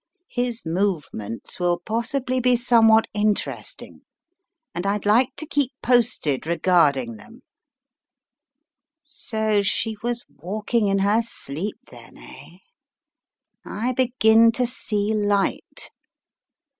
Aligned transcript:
His 0.31 0.65
move 0.65 1.09
ments 1.13 1.59
will 1.59 1.77
possibly 1.85 2.39
be 2.39 2.55
somewhat 2.55 3.07
interesting, 3.13 4.01
and 4.73 4.83
I'd 4.87 5.05
like 5.05 5.35
to 5.35 5.45
keep 5.45 5.73
posted 5.83 6.47
regarding 6.47 7.17
them 7.17 7.43
So 9.03 9.61
she 9.61 9.97
was 10.01 10.25
walking 10.27 10.87
in 10.87 10.97
her 10.97 11.21
sleep 11.21 11.77
then, 11.91 12.17
eh? 12.17 12.57
I 13.63 13.91
begin 13.93 14.51
to 14.53 14.65
see 14.65 15.13
light." 15.13 15.91